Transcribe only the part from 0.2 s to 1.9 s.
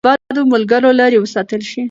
له بدو ملګرو لرې وساتل شي.